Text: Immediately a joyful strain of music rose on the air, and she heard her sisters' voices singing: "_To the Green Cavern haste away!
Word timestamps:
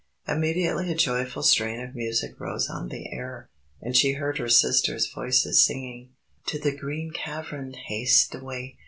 Immediately 0.27 0.91
a 0.91 0.95
joyful 0.95 1.43
strain 1.43 1.79
of 1.79 1.93
music 1.93 2.39
rose 2.39 2.69
on 2.69 2.87
the 2.89 3.11
air, 3.13 3.49
and 3.79 3.95
she 3.95 4.13
heard 4.13 4.39
her 4.39 4.49
sisters' 4.49 5.05
voices 5.05 5.61
singing: 5.61 6.09
"_To 6.47 6.59
the 6.59 6.75
Green 6.75 7.11
Cavern 7.11 7.75
haste 7.75 8.33
away! 8.33 8.77